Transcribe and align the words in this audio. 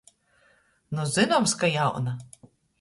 Nu, 0.95 1.05
zynoms, 1.17 1.55
ka 1.63 1.73
jauna! 1.79 2.19